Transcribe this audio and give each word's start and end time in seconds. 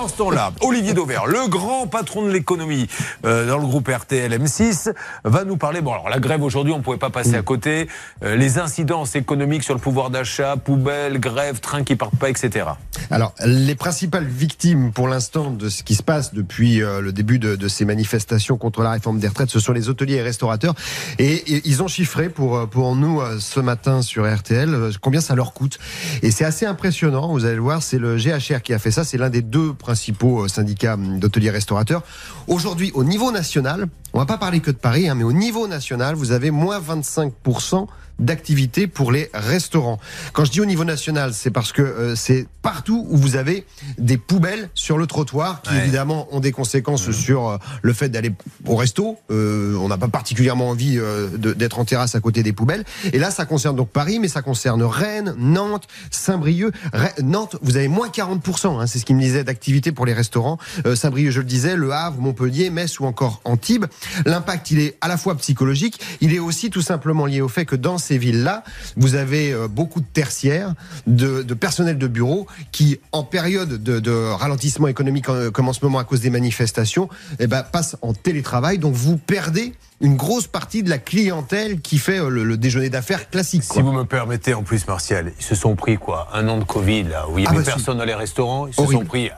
Pendant 0.00 0.12
ce 0.12 0.16
temps-là, 0.16 0.52
Olivier 0.62 0.94
Dauvert, 0.94 1.26
le 1.26 1.46
grand 1.46 1.86
patron 1.86 2.22
de 2.22 2.30
l'économie 2.30 2.86
euh, 3.26 3.46
dans 3.46 3.58
le 3.58 3.66
groupe 3.66 3.86
RTL 3.86 4.32
M6, 4.32 4.94
va 5.24 5.44
nous 5.44 5.58
parler. 5.58 5.82
Bon, 5.82 5.92
alors 5.92 6.08
la 6.08 6.20
grève 6.20 6.42
aujourd'hui, 6.42 6.72
on 6.72 6.78
ne 6.78 6.82
pouvait 6.82 6.96
pas 6.96 7.10
passer 7.10 7.34
à 7.34 7.42
côté. 7.42 7.86
Euh, 8.24 8.34
les 8.34 8.58
incidences 8.58 9.14
économiques 9.14 9.62
sur 9.62 9.74
le 9.74 9.80
pouvoir 9.80 10.08
d'achat, 10.08 10.56
poubelles, 10.56 11.20
grève, 11.20 11.60
trains 11.60 11.84
qui 11.84 11.96
partent 11.96 12.16
pas, 12.16 12.30
etc. 12.30 12.64
Alors, 13.10 13.34
les 13.44 13.74
principales 13.74 14.26
victimes 14.26 14.92
pour 14.92 15.08
l'instant 15.08 15.50
de 15.50 15.68
ce 15.68 15.82
qui 15.82 15.94
se 15.94 16.02
passe 16.02 16.32
depuis 16.32 16.82
euh, 16.82 17.00
le 17.00 17.12
début 17.12 17.38
de, 17.38 17.68
ces 17.68 17.84
manifestations 17.84 18.56
contre 18.56 18.82
la 18.82 18.92
réforme 18.92 19.18
des 19.18 19.28
retraites, 19.28 19.50
ce 19.50 19.60
sont 19.60 19.72
les 19.72 19.88
hôteliers 19.88 20.14
et 20.14 20.22
restaurateurs. 20.22 20.74
Et, 21.18 21.60
ils 21.68 21.82
ont 21.82 21.88
chiffré 21.88 22.28
pour, 22.28 22.68
pour 22.68 22.94
nous 22.96 23.20
ce 23.38 23.60
matin 23.60 24.02
sur 24.02 24.32
RTL 24.32 24.90
combien 25.00 25.20
ça 25.20 25.34
leur 25.34 25.52
coûte. 25.52 25.78
Et 26.22 26.30
c'est 26.30 26.44
assez 26.44 26.66
impressionnant, 26.66 27.32
vous 27.32 27.44
allez 27.44 27.56
le 27.56 27.60
voir, 27.60 27.82
c'est 27.82 27.98
le 27.98 28.16
GHR 28.16 28.62
qui 28.62 28.72
a 28.72 28.78
fait 28.78 28.90
ça, 28.90 29.04
c'est 29.04 29.18
l'un 29.18 29.30
des 29.30 29.42
deux 29.42 29.72
principaux 29.72 30.48
syndicats 30.48 30.96
d'hôteliers 30.96 31.50
restaurateurs. 31.50 32.02
Aujourd'hui, 32.46 32.90
au 32.94 33.04
niveau 33.04 33.30
national, 33.32 33.86
on 34.12 34.18
va 34.18 34.26
pas 34.26 34.38
parler 34.38 34.60
que 34.60 34.70
de 34.70 34.76
Paris, 34.76 35.08
hein, 35.08 35.14
mais 35.14 35.24
au 35.24 35.32
niveau 35.32 35.68
national, 35.68 36.14
vous 36.14 36.32
avez 36.32 36.50
moins 36.50 36.80
25% 36.80 37.86
d'activité 38.20 38.86
pour 38.86 39.10
les 39.10 39.30
restaurants. 39.34 39.98
Quand 40.32 40.44
je 40.44 40.52
dis 40.52 40.60
au 40.60 40.66
niveau 40.66 40.84
national, 40.84 41.32
c'est 41.34 41.50
parce 41.50 41.72
que 41.72 41.82
euh, 41.82 42.14
c'est 42.14 42.46
partout 42.62 43.06
où 43.08 43.16
vous 43.16 43.36
avez 43.36 43.64
des 43.98 44.18
poubelles 44.18 44.68
sur 44.74 44.98
le 44.98 45.06
trottoir 45.06 45.62
qui 45.62 45.74
évidemment 45.74 46.28
ont 46.30 46.40
des 46.40 46.52
conséquences 46.52 47.08
mmh. 47.08 47.12
sur 47.12 47.48
euh, 47.48 47.56
le 47.80 47.92
fait 47.94 48.10
d'aller 48.10 48.32
au 48.66 48.76
resto. 48.76 49.18
Euh, 49.30 49.74
on 49.76 49.88
n'a 49.88 49.96
pas 49.96 50.08
particulièrement 50.08 50.68
envie 50.68 51.00
d'être 51.38 51.78
en 51.78 51.84
terrasse 51.84 52.14
à 52.14 52.20
côté 52.20 52.42
des 52.42 52.52
poubelles. 52.52 52.84
Et 53.12 53.18
là, 53.18 53.30
ça 53.30 53.46
concerne 53.46 53.76
donc 53.76 53.88
Paris, 53.88 54.18
mais 54.18 54.28
ça 54.28 54.42
concerne 54.42 54.82
Rennes, 54.82 55.34
Nantes, 55.38 55.88
Saint-Brieuc. 56.10 56.74
Nantes, 57.22 57.56
vous 57.62 57.76
avez 57.76 57.88
moins 57.88 58.08
40%, 58.08 58.80
hein, 58.80 58.86
c'est 58.86 58.98
ce 58.98 59.06
qui 59.06 59.14
me 59.14 59.20
disait 59.20 59.44
d'activité 59.44 59.92
pour 59.92 60.04
les 60.04 60.12
restaurants. 60.12 60.58
Saint-Brieuc, 60.94 61.30
je 61.30 61.38
le 61.40 61.46
disais, 61.46 61.76
Le 61.76 61.92
Havre, 61.92 62.20
Montpellier, 62.20 62.68
Metz 62.68 63.00
ou 63.00 63.06
encore 63.06 63.40
Antibes. 63.44 63.86
L'impact, 64.24 64.70
il 64.70 64.80
est 64.80 64.96
à 65.00 65.08
la 65.08 65.16
fois 65.16 65.36
psychologique, 65.36 66.00
il 66.20 66.34
est 66.34 66.38
aussi 66.38 66.70
tout 66.70 66.82
simplement 66.82 67.26
lié 67.26 67.40
au 67.40 67.48
fait 67.48 67.64
que 67.64 67.76
dans 67.76 67.98
ces 67.98 68.18
villes-là, 68.18 68.64
vous 68.96 69.14
avez 69.14 69.52
euh, 69.52 69.68
beaucoup 69.68 70.00
de 70.00 70.06
tertiaires, 70.06 70.74
de, 71.06 71.42
de, 71.42 71.54
personnel 71.54 71.98
de 71.98 72.06
bureau 72.06 72.46
qui, 72.72 72.98
en 73.12 73.22
période 73.22 73.82
de, 73.82 74.00
de 74.00 74.10
ralentissement 74.10 74.88
économique 74.88 75.28
euh, 75.28 75.50
comme 75.50 75.68
en 75.68 75.72
ce 75.72 75.84
moment 75.84 75.98
à 75.98 76.04
cause 76.04 76.20
des 76.20 76.30
manifestations, 76.30 77.08
eh 77.38 77.46
ben, 77.46 77.62
passent 77.62 77.96
en 78.02 78.12
télétravail. 78.12 78.78
Donc 78.78 78.94
vous 78.94 79.16
perdez 79.16 79.74
une 80.00 80.16
grosse 80.16 80.46
partie 80.46 80.82
de 80.82 80.88
la 80.88 80.98
clientèle 80.98 81.80
qui 81.80 81.98
fait 81.98 82.18
euh, 82.18 82.30
le, 82.30 82.56
déjeuner 82.56 82.88
d'affaires 82.88 83.28
classique. 83.28 83.62
Si 83.62 83.82
vous 83.82 83.92
me 83.92 84.04
permettez, 84.04 84.54
en 84.54 84.62
plus, 84.62 84.86
Martial, 84.86 85.32
ils 85.38 85.44
se 85.44 85.54
sont 85.54 85.76
pris 85.76 85.98
quoi 85.98 86.28
Un 86.32 86.48
an 86.48 86.58
de 86.58 86.64
Covid, 86.64 87.04
là, 87.04 87.28
où 87.28 87.38
il 87.38 87.42
n'y 87.42 87.46
avait 87.46 87.58
ah 87.58 87.60
bah 87.60 87.66
personne 87.66 87.98
dans 87.98 88.04
les 88.04 88.14
restaurants. 88.14 88.66
Ils 88.66 88.74
se 88.74 88.84
sont 88.84 89.04
pris. 89.04 89.30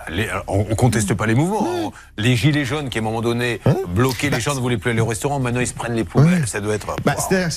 on 0.47 0.65
ne 0.65 0.75
conteste 0.75 1.15
pas 1.15 1.27
les 1.27 1.35
mouvements. 1.35 1.93
Les 2.17 2.37
gilets 2.37 2.65
jaunes 2.65 2.91
qui, 2.91 2.99
à 2.99 3.01
un 3.01 3.05
moment 3.05 3.23
donné, 3.23 3.61
hein 3.67 3.75
bloquaient 3.89 4.31
les 4.31 4.37
bah, 4.37 4.41
gens 4.53 4.57
ne 4.57 4.61
voulaient 4.61 4.79
plus 4.79 4.91
aller 4.91 5.01
au 5.01 5.07
restaurant. 5.07 5.41
Maintenant, 5.41 5.61
ils 5.61 5.67
se 5.67 5.75
prennent 5.75 5.95
les 5.95 6.05
poubelles. 6.05 6.47
Ça 6.47 6.61
doit 6.61 6.75
être. 6.75 6.97
Bah, 7.05 7.17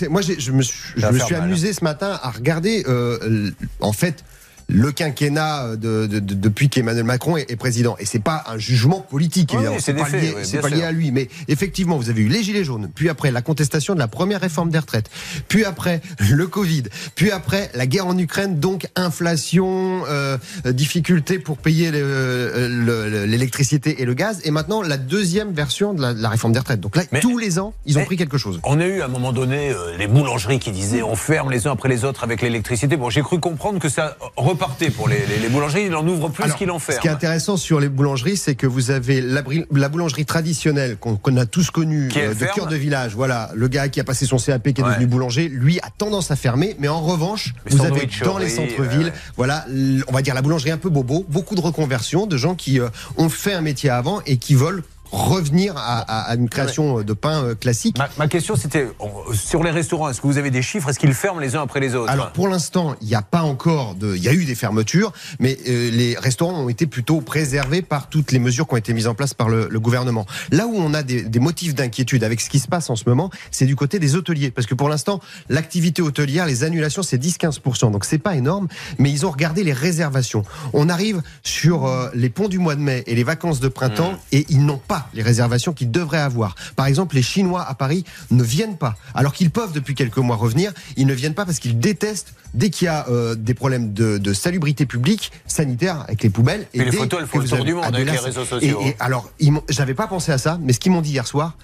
moi, 0.09 0.21
je 0.21 0.51
me 0.51 0.61
suis, 0.61 0.83
je 0.95 1.07
me 1.07 1.19
suis 1.19 1.35
amusé 1.35 1.73
ce 1.73 1.83
matin 1.83 2.19
à 2.21 2.31
regarder, 2.31 2.83
euh, 2.87 3.51
en 3.79 3.93
fait, 3.93 4.23
le 4.67 4.91
quinquennat 4.91 5.75
de, 5.75 6.07
de, 6.07 6.19
de, 6.19 6.33
depuis 6.33 6.69
qu'Emmanuel 6.69 7.03
Macron 7.03 7.37
est, 7.37 7.51
est, 7.51 7.55
président. 7.55 7.95
Et 7.99 8.05
c'est 8.05 8.19
pas 8.19 8.43
un 8.47 8.57
jugement 8.57 9.01
politique, 9.01 9.53
évidemment. 9.53 9.77
c'est 9.79 9.93
pas, 9.93 10.09
lié, 10.09 10.33
pas 10.61 10.69
lié 10.69 10.83
à 10.83 10.91
lui. 10.91 11.11
Mais 11.11 11.29
effectivement, 11.47 11.97
vous 11.97 12.09
avez 12.09 12.21
eu 12.21 12.27
les 12.27 12.43
Gilets 12.43 12.63
jaunes, 12.63 12.89
puis 12.93 13.09
après 13.09 13.31
la 13.31 13.41
contestation 13.41 13.93
de 13.93 13.99
la 13.99 14.07
première 14.07 14.41
réforme 14.41 14.69
des 14.69 14.79
retraites, 14.79 15.09
puis 15.47 15.65
après 15.65 16.01
le 16.29 16.47
Covid, 16.47 16.83
puis 17.15 17.31
après 17.31 17.69
la 17.73 17.87
guerre 17.87 18.07
en 18.07 18.17
Ukraine, 18.17 18.59
donc 18.59 18.87
inflation, 18.95 20.03
euh, 20.07 20.37
difficulté 20.65 21.39
pour 21.39 21.57
payer 21.57 21.91
l'électricité 21.91 24.01
et 24.01 24.05
le 24.05 24.13
gaz, 24.13 24.41
et 24.43 24.51
maintenant 24.51 24.81
la 24.81 24.97
deuxième 24.97 25.53
version 25.53 25.93
de 25.93 26.01
la, 26.01 26.13
la 26.13 26.29
réforme 26.29 26.53
des 26.53 26.59
retraites. 26.59 26.81
Donc 26.81 26.95
là, 26.95 27.03
tous 27.21 27.37
les 27.37 27.59
ans, 27.59 27.73
ils 27.85 27.97
ont 27.97 28.05
pris 28.05 28.17
quelque 28.17 28.37
chose. 28.37 28.59
On 28.63 28.79
a 28.79 28.85
eu 28.85 29.01
à 29.01 29.05
un 29.05 29.09
moment 29.09 29.33
donné 29.33 29.71
euh, 29.71 29.97
les 29.97 30.07
boulangeries 30.07 30.59
qui 30.59 30.71
disaient 30.71 31.03
on 31.03 31.15
ferme 31.15 31.51
les 31.51 31.67
uns 31.67 31.71
après 31.71 31.89
les 31.89 32.05
autres 32.05 32.23
avec 32.23 32.41
l'électricité. 32.41 32.97
Bon, 32.97 33.09
j'ai 33.09 33.21
cru 33.21 33.39
comprendre 33.39 33.79
que 33.79 33.89
ça 33.89 34.17
pour 34.55 35.07
les, 35.07 35.49
boulangeries. 35.49 35.85
Il 35.85 35.95
en 35.95 36.07
ouvre 36.07 36.29
plus 36.29 36.53
qu'il 36.53 36.71
en 36.71 36.79
ferme. 36.79 36.97
Ce 36.97 37.01
qui 37.01 37.07
est 37.07 37.11
intéressant 37.11 37.57
sur 37.57 37.79
les 37.79 37.89
boulangeries, 37.89 38.37
c'est 38.37 38.55
que 38.55 38.67
vous 38.67 38.91
avez 38.91 39.21
la, 39.21 39.41
la 39.71 39.89
boulangerie 39.89 40.25
traditionnelle 40.25 40.97
qu'on 40.97 41.37
a 41.37 41.45
tous 41.45 41.71
connue 41.71 42.09
euh, 42.15 42.33
de 42.33 42.45
cœur 42.53 42.67
de 42.67 42.75
village. 42.75 43.15
Voilà, 43.15 43.51
le 43.55 43.67
gars 43.67 43.89
qui 43.89 43.99
a 43.99 44.03
passé 44.03 44.25
son 44.25 44.37
CAP, 44.37 44.63
qui 44.63 44.81
est 44.81 44.83
devenu 44.83 45.07
boulanger, 45.07 45.47
lui 45.47 45.79
a 45.79 45.89
tendance 45.97 46.31
à 46.31 46.35
fermer. 46.35 46.75
Mais 46.79 46.87
en 46.87 47.01
revanche, 47.01 47.53
vous 47.69 47.85
avez 47.85 48.07
dans 48.23 48.37
les 48.37 48.49
centres-villes, 48.49 49.13
voilà, 49.37 49.65
on 50.07 50.11
va 50.11 50.21
dire 50.21 50.33
la 50.33 50.41
boulangerie 50.41 50.71
un 50.71 50.77
peu 50.77 50.89
bobo, 50.89 51.25
beaucoup 51.29 51.55
de 51.55 51.61
reconversions, 51.61 52.27
de 52.27 52.37
gens 52.37 52.55
qui 52.55 52.79
euh, 52.79 52.89
ont 53.17 53.29
fait 53.29 53.53
un 53.53 53.61
métier 53.61 53.89
avant 53.89 54.21
et 54.25 54.37
qui 54.37 54.55
veulent 54.55 54.83
revenir 55.11 55.73
à, 55.77 56.35
une 56.35 56.49
création 56.49 57.01
de 57.01 57.13
pain 57.13 57.43
euh, 57.43 57.55
classique. 57.55 57.97
Ma, 58.17 58.27
question, 58.27 58.55
c'était 58.55 58.87
sur 59.33 59.63
les 59.63 59.71
restaurants. 59.71 60.09
Est-ce 60.09 60.21
que 60.21 60.27
vous 60.27 60.37
avez 60.37 60.51
des 60.51 60.61
chiffres? 60.61 60.89
Est-ce 60.89 60.99
qu'ils 60.99 61.13
ferment 61.13 61.39
les 61.39 61.55
uns 61.55 61.61
après 61.61 61.79
les 61.79 61.95
autres? 61.95 62.11
Alors 62.11 62.31
pour 62.31 62.47
l'instant, 62.47 62.95
il 63.01 63.07
n'y 63.07 63.15
a 63.15 63.21
pas 63.21 63.41
encore 63.41 63.95
de. 63.95 64.15
Il 64.15 64.23
y 64.23 64.29
a 64.29 64.33
eu 64.33 64.45
des 64.45 64.55
fermetures, 64.55 65.13
mais 65.39 65.57
euh, 65.67 65.91
les 65.91 66.15
restaurants 66.17 66.59
ont 66.61 66.69
été 66.69 66.85
plutôt 66.85 67.21
préservés 67.21 67.81
par 67.81 68.09
toutes 68.09 68.31
les 68.31 68.39
mesures 68.39 68.67
qui 68.67 68.73
ont 68.73 68.77
été 68.77 68.93
mises 68.93 69.07
en 69.07 69.15
place 69.15 69.33
par 69.33 69.49
le, 69.49 69.69
gouvernement. 69.79 70.25
Là 70.51 70.65
où 70.67 70.75
on 70.75 70.93
a 70.93 71.03
des, 71.03 71.21
des 71.21 71.39
motifs 71.39 71.75
d'inquiétude 71.75 72.23
avec 72.23 72.41
ce 72.41 72.49
qui 72.49 72.59
se 72.59 72.67
passe 72.67 72.89
en 72.89 72.95
ce 72.95 73.03
moment, 73.07 73.29
c'est 73.51 73.65
du 73.65 73.75
côté 73.75 73.99
des 73.99 74.15
hôteliers, 74.15 74.51
parce 74.51 74.67
que 74.67 74.73
pour 74.73 74.89
l'instant, 74.89 75.19
l'activité 75.49 76.01
hôtelière, 76.01 76.45
les 76.45 76.63
annulations, 76.63 77.03
c'est 77.03 77.21
10-15%. 77.21 77.91
Donc 77.91 78.05
c'est 78.05 78.17
pas 78.17 78.35
énorme, 78.35 78.67
mais 78.97 79.11
ils 79.11 79.25
ont 79.25 79.31
regardé 79.31 79.63
les 79.63 79.73
réservations. 79.73 80.43
On 80.73 80.89
arrive 80.89 81.21
sur 81.43 81.85
euh, 81.85 82.09
les 82.13 82.29
ponts 82.29 82.47
du 82.47 82.59
mois 82.59 82.75
de 82.75 82.81
mai 82.81 83.03
et 83.07 83.15
les 83.15 83.23
vacances 83.23 83.59
de 83.59 83.67
printemps, 83.67 84.13
mmh. 84.13 84.17
et 84.31 84.45
ils 84.49 84.65
n'ont 84.65 84.77
pas 84.77 84.94
les 85.13 85.21
réservations 85.21 85.73
qu'ils 85.73 85.91
devraient 85.91 86.19
avoir. 86.19 86.55
Par 86.75 86.85
exemple, 86.85 87.15
les 87.15 87.21
Chinois 87.21 87.65
à 87.67 87.73
Paris 87.73 88.03
ne 88.31 88.43
viennent 88.43 88.77
pas, 88.77 88.95
alors 89.13 89.33
qu'ils 89.33 89.51
peuvent 89.51 89.71
depuis 89.71 89.95
quelques 89.95 90.17
mois 90.17 90.35
revenir. 90.35 90.71
Ils 90.97 91.07
ne 91.07 91.13
viennent 91.13 91.33
pas 91.33 91.45
parce 91.45 91.59
qu'ils 91.59 91.79
détestent 91.79 92.33
dès 92.53 92.69
qu'il 92.69 92.85
y 92.85 92.89
a 92.89 93.07
euh, 93.09 93.35
des 93.35 93.53
problèmes 93.53 93.93
de, 93.93 94.33
salubrité 94.33 94.85
publique, 94.85 95.31
sanitaire 95.47 96.01
avec 96.01 96.23
les 96.23 96.29
poubelles. 96.29 96.67
Et, 96.73 96.83
les 96.83 96.91
photos, 96.91 97.21
elles 97.21 97.27
font 97.27 97.39
le 97.39 97.47
tour 97.47 97.63
du 97.63 97.73
monde 97.73 97.85
avec 97.85 98.05
les 98.05 98.17
réseaux 98.17 98.45
sociaux. 98.45 98.79
Et, 98.81 98.89
et 98.89 98.95
alors, 98.99 99.31
j'avais 99.69 99.93
pas 99.93 100.07
pensé 100.07 100.31
à 100.31 100.37
ça, 100.37 100.59
mais 100.61 100.73
ce 100.73 100.79
qu'ils 100.79 100.91
m'ont 100.91 101.01
dit 101.01 101.11
hier 101.11 101.27
soir, 101.27 101.55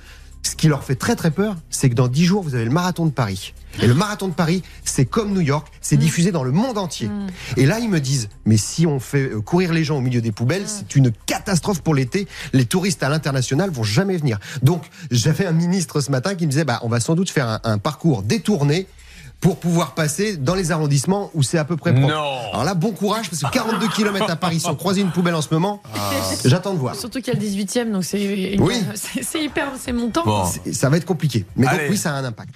ce 0.43 0.55
qui 0.55 0.67
leur 0.67 0.83
fait 0.83 0.95
très 0.95 1.15
très 1.15 1.31
peur, 1.31 1.55
c'est 1.69 1.89
que 1.89 1.95
dans 1.95 2.07
dix 2.07 2.25
jours, 2.25 2.43
vous 2.43 2.55
avez 2.55 2.65
le 2.65 2.71
marathon 2.71 3.05
de 3.05 3.11
Paris. 3.11 3.53
Et 3.81 3.87
le 3.87 3.93
marathon 3.93 4.27
de 4.27 4.33
Paris, 4.33 4.63
c'est 4.83 5.05
comme 5.05 5.33
New 5.33 5.41
York, 5.41 5.67
c'est 5.81 5.95
mm. 5.95 5.99
diffusé 5.99 6.31
dans 6.31 6.43
le 6.43 6.51
monde 6.51 6.77
entier. 6.77 7.07
Mm. 7.07 7.27
Et 7.57 7.65
là, 7.65 7.79
ils 7.79 7.89
me 7.89 7.99
disent, 7.99 8.29
mais 8.45 8.57
si 8.57 8.85
on 8.85 8.99
fait 8.99 9.29
euh, 9.29 9.41
courir 9.41 9.71
les 9.71 9.83
gens 9.83 9.97
au 9.97 10.01
milieu 10.01 10.21
des 10.21 10.31
poubelles, 10.31 10.63
mm. 10.63 10.67
c'est 10.67 10.95
une 10.95 11.11
catastrophe 11.25 11.81
pour 11.81 11.95
l'été. 11.95 12.27
Les 12.53 12.65
touristes 12.65 13.03
à 13.03 13.09
l'international 13.09 13.69
vont 13.69 13.83
jamais 13.83 14.17
venir. 14.17 14.39
Donc, 14.61 14.83
j'avais 15.09 15.45
un 15.45 15.53
ministre 15.53 16.01
ce 16.01 16.11
matin 16.11 16.35
qui 16.35 16.45
me 16.45 16.51
disait, 16.51 16.65
bah, 16.65 16.79
on 16.83 16.89
va 16.89 16.99
sans 16.99 17.15
doute 17.15 17.29
faire 17.29 17.47
un, 17.47 17.59
un 17.63 17.77
parcours 17.77 18.23
détourné 18.23 18.87
pour 19.41 19.57
pouvoir 19.57 19.95
passer 19.95 20.37
dans 20.37 20.53
les 20.53 20.71
arrondissements 20.71 21.31
où 21.33 21.41
c'est 21.41 21.57
à 21.57 21.65
peu 21.65 21.75
près 21.75 21.93
propre. 21.93 22.07
Non. 22.07 22.51
Alors 22.53 22.63
là, 22.63 22.75
bon 22.75 22.91
courage, 22.91 23.29
parce 23.29 23.41
que 23.41 23.49
42 23.49 23.87
km 23.89 24.29
à 24.29 24.35
Paris 24.35 24.59
sans 24.59 24.75
croiser 24.75 25.01
une 25.01 25.11
poubelle 25.11 25.35
en 25.35 25.41
ce 25.41 25.51
moment, 25.51 25.81
ah. 25.95 26.11
j'attends 26.45 26.73
de 26.73 26.79
voir. 26.79 26.95
Surtout 26.95 27.19
qu'il 27.21 27.33
y 27.33 27.37
a 27.37 27.39
le 27.39 27.45
18e, 27.45 27.91
donc 27.91 28.05
c'est 28.05 28.57
oui. 28.59 28.83
c'est 29.21 29.43
hyper, 29.43 29.71
c'est 29.79 29.91
montant. 29.91 30.45
Ça 30.71 30.89
va 30.89 30.97
être 30.97 31.05
compliqué. 31.05 31.45
Mais 31.55 31.65
donc 31.65 31.79
oui, 31.89 31.97
ça 31.97 32.11
a 32.11 32.19
un 32.19 32.25
impact. 32.25 32.53